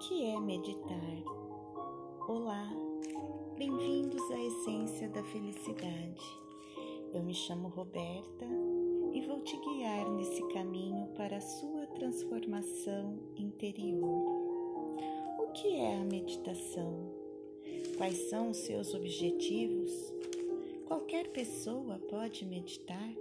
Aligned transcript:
que 0.00 0.24
é 0.24 0.40
meditar? 0.40 1.22
Olá, 2.26 2.72
bem-vindos 3.58 4.22
à 4.30 4.40
essência 4.40 5.10
da 5.10 5.22
felicidade. 5.24 6.24
Eu 7.12 7.22
me 7.22 7.34
chamo 7.34 7.68
Roberta 7.68 8.46
e 9.12 9.20
vou 9.20 9.40
te 9.42 9.58
guiar 9.58 10.08
nesse 10.12 10.42
caminho 10.54 11.06
para 11.08 11.36
a 11.36 11.40
sua 11.42 11.86
transformação 11.88 13.18
interior. 13.36 14.08
O 15.38 15.52
que 15.52 15.76
é 15.76 15.96
a 16.00 16.04
meditação? 16.04 17.12
Quais 17.98 18.30
são 18.30 18.52
os 18.52 18.56
seus 18.56 18.94
objetivos? 18.94 19.92
Qualquer 20.86 21.28
pessoa 21.28 21.98
pode 22.08 22.46
meditar? 22.46 23.14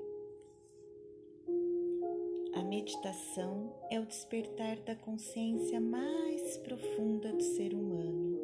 A 2.54 2.64
meditação 2.64 3.74
é 3.92 4.00
o 4.00 4.06
despertar 4.06 4.78
da 4.78 4.96
consciência 4.96 5.80
mais 5.80 6.58
profunda 6.58 7.32
do 7.32 7.44
ser 7.44 7.74
humano, 7.74 8.40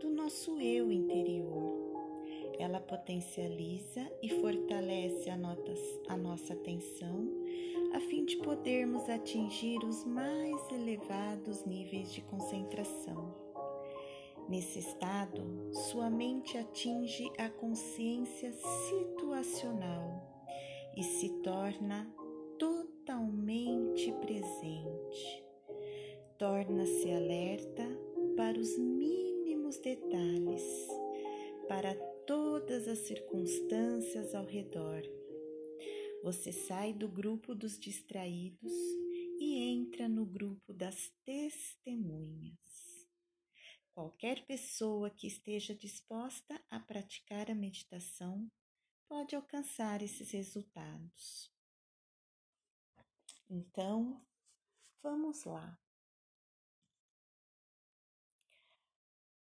do 0.00 0.10
nosso 0.10 0.60
eu 0.60 0.90
interior. 0.90 1.86
Ela 2.58 2.80
potencializa 2.80 4.10
e 4.22 4.28
fortalece 4.40 5.30
a, 5.30 5.36
notas, 5.36 5.78
a 6.08 6.16
nossa 6.16 6.54
atenção 6.54 7.28
a 7.94 8.00
fim 8.00 8.24
de 8.24 8.36
podermos 8.36 9.08
atingir 9.08 9.78
os 9.84 10.04
mais 10.04 10.60
elevados 10.70 11.64
níveis 11.64 12.12
de 12.12 12.20
concentração. 12.20 13.34
Nesse 14.48 14.80
estado, 14.80 15.42
sua 15.72 16.10
mente 16.10 16.58
atinge 16.58 17.30
a 17.38 17.48
consciência 17.48 18.52
situacional 18.52 20.22
e 20.96 21.02
se 21.02 21.28
torna 21.42 22.06
totalmente 23.26 24.12
presente. 24.20 25.44
Torna-se 26.38 27.10
alerta 27.10 27.84
para 28.36 28.58
os 28.58 28.78
mínimos 28.78 29.78
detalhes, 29.78 30.62
para 31.68 31.94
todas 32.26 32.86
as 32.86 33.00
circunstâncias 33.00 34.34
ao 34.34 34.44
redor. 34.44 35.02
Você 36.22 36.52
sai 36.52 36.92
do 36.92 37.08
grupo 37.08 37.54
dos 37.54 37.78
distraídos 37.78 38.72
e 39.40 39.58
entra 39.58 40.08
no 40.08 40.24
grupo 40.24 40.72
das 40.72 41.10
testemunhas. 41.24 42.56
Qualquer 43.92 44.44
pessoa 44.46 45.10
que 45.10 45.26
esteja 45.26 45.74
disposta 45.74 46.60
a 46.70 46.78
praticar 46.78 47.50
a 47.50 47.54
meditação 47.54 48.46
pode 49.08 49.34
alcançar 49.34 50.02
esses 50.02 50.30
resultados. 50.32 51.55
Então, 53.48 54.20
vamos 55.02 55.44
lá. 55.44 55.78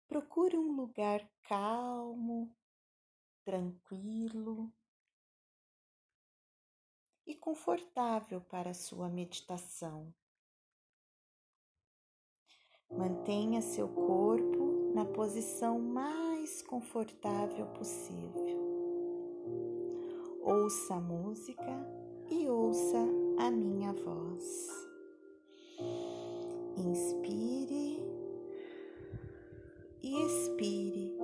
Procure 0.07 0.59
um 0.59 0.73
lugar 0.73 1.27
calmo, 1.43 2.55
tranquilo 3.45 4.73
e 7.27 7.35
confortável 7.35 8.41
para 8.41 8.71
a 8.71 8.75
sua 8.75 9.09
meditação. 9.09 10.15
Mantenha 12.91 13.61
seu 13.61 13.89
corpo 13.89 14.93
na 14.95 15.05
posição 15.05 15.79
mais 15.79 16.63
confortável 16.63 17.67
possível. 17.75 18.59
Ouça 20.43 20.95
a 20.95 21.01
música 21.01 22.08
e 22.31 22.49
ouça 22.49 22.99
a 23.39 23.51
minha 23.51 23.93
voz. 23.93 24.69
Inspire 26.77 28.03
e 30.03 30.23
expire 30.25 31.17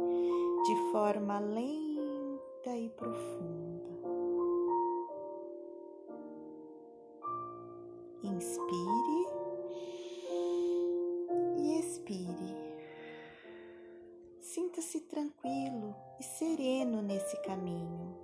de 0.65 0.93
forma 0.93 1.39
lenta 1.39 2.77
e 2.77 2.89
profunda. 2.91 3.95
Inspire 8.23 9.27
e 11.59 11.79
expire. 11.79 12.65
Sinta-se 14.41 15.01
tranquilo 15.03 15.95
e 16.19 16.23
sereno 16.23 17.03
nesse 17.03 17.37
caminho, 17.43 18.17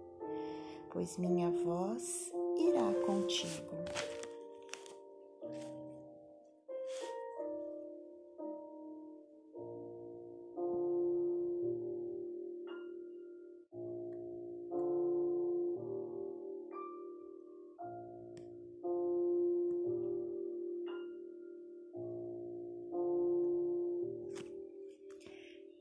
pois 0.90 1.18
minha 1.18 1.50
voz 1.50 2.32
irá 2.60 2.92
contigo. 3.06 3.70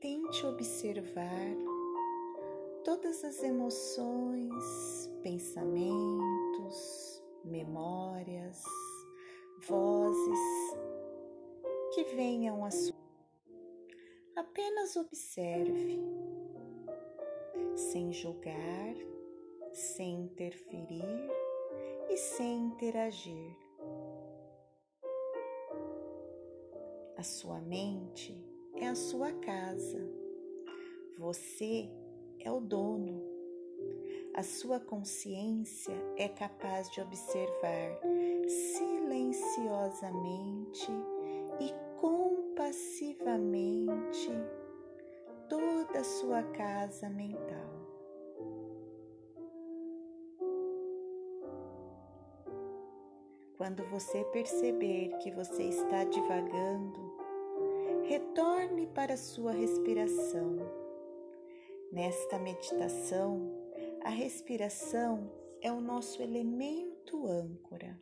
Tente 0.00 0.46
observar 0.46 1.56
todas 2.82 3.22
as 3.22 3.42
emoções, 3.42 5.10
pensamentos, 5.22 6.49
memórias, 7.44 8.62
vozes 9.66 10.38
que 11.94 12.04
venham 12.14 12.64
a 12.64 12.70
sua. 12.70 13.00
Apenas 14.36 14.96
observe, 14.96 15.98
sem 17.74 18.12
julgar, 18.12 18.94
sem 19.72 20.22
interferir 20.22 21.30
e 22.08 22.16
sem 22.16 22.66
interagir. 22.66 23.56
A 27.16 27.22
sua 27.22 27.60
mente 27.60 28.34
é 28.76 28.88
a 28.88 28.94
sua 28.94 29.30
casa. 29.40 30.00
Você 31.18 31.90
é 32.38 32.50
o 32.50 32.60
dono. 32.60 33.22
A 34.34 34.42
sua 34.42 34.78
consciência 34.78 35.94
é 36.16 36.28
capaz 36.28 36.90
de 36.90 37.00
observar 37.00 37.98
silenciosamente 38.46 40.92
e 41.60 41.72
compassivamente 42.00 44.30
toda 45.48 45.98
a 45.98 46.04
sua 46.04 46.44
casa 46.44 47.10
mental. 47.10 47.80
Quando 53.56 53.82
você 53.90 54.22
perceber 54.26 55.18
que 55.18 55.32
você 55.32 55.64
está 55.64 56.04
divagando, 56.04 57.18
retorne 58.04 58.86
para 58.86 59.16
sua 59.16 59.50
respiração 59.52 60.80
Nesta 61.92 62.38
meditação, 62.38 63.50
a 64.02 64.08
respiração 64.08 65.30
é 65.60 65.70
o 65.70 65.80
nosso 65.80 66.22
elemento 66.22 67.26
âncora. 67.26 68.00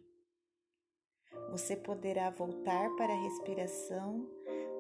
Você 1.51 1.75
poderá 1.77 2.31
voltar 2.31 2.95
para 2.97 3.13
a 3.13 3.23
respiração 3.23 4.29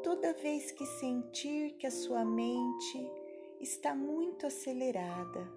toda 0.02 0.32
vez 0.34 0.70
que 0.70 0.86
sentir 0.86 1.72
que 1.72 1.86
a 1.86 1.90
sua 1.90 2.24
mente 2.24 3.10
está 3.60 3.94
muito 3.94 4.46
acelerada. 4.46 5.52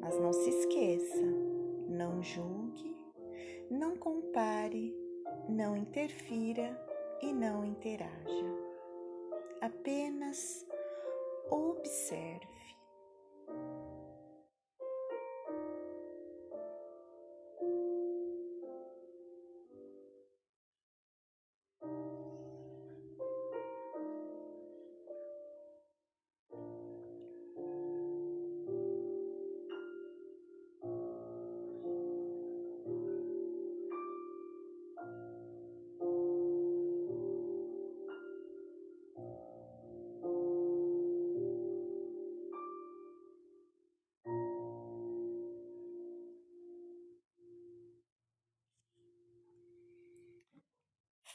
Mas 0.00 0.18
não 0.18 0.32
se 0.32 0.50
esqueça, 0.50 1.22
não 1.88 2.22
julgue, 2.22 2.94
não 3.70 3.96
compare, 3.96 4.94
não 5.48 5.76
interfira 5.76 6.78
e 7.22 7.32
não 7.32 7.64
interaja. 7.64 8.46
Apenas 9.60 10.66
observe. 11.50 12.75
thank 13.46 13.58
you 13.58 13.85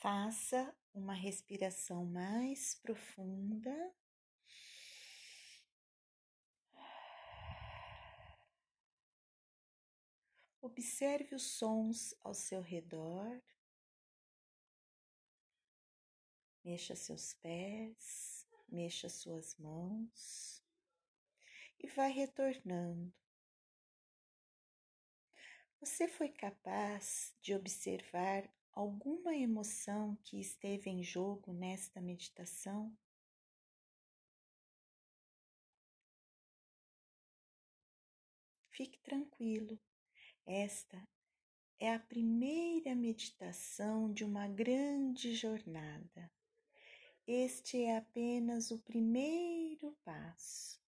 Faça 0.02 0.76
uma 0.96 1.14
respiração 1.14 2.04
mais 2.04 2.74
profunda. 2.74 3.94
Observe 10.60 11.36
os 11.36 11.44
sons 11.44 12.16
ao 12.24 12.34
seu 12.34 12.64
redor. 12.64 13.40
Mexa 16.64 16.96
seus 16.96 17.36
pés, 17.36 18.48
mexa 18.68 19.08
suas 19.08 19.56
mãos 19.60 20.64
e 21.80 21.88
vai 21.90 22.12
retornando. 22.12 23.14
Você 25.80 26.08
foi 26.08 26.30
capaz 26.30 27.36
de 27.40 27.54
observar 27.54 28.52
alguma 28.72 29.36
emoção 29.36 30.18
que 30.24 30.40
esteve 30.40 30.90
em 30.90 31.04
jogo 31.04 31.54
nesta 31.54 32.02
meditação? 32.02 32.96
Fique 38.70 39.00
tranquilo, 39.00 39.80
esta 40.46 41.02
é 41.80 41.94
a 41.94 42.00
primeira 42.00 42.94
meditação 42.96 44.14
de 44.14 44.24
uma 44.24 44.48
grande 44.48 45.34
jornada. 45.34 46.32
Este 47.26 47.82
é 47.82 47.98
apenas 47.98 48.72
o 48.72 48.80
primeiro 48.80 49.98
passo. 50.04 50.80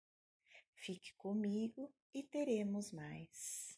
Fique 0.75 1.13
comigo 1.13 1.91
e 2.13 2.21
teremos 2.21 2.91
mais. 2.91 3.72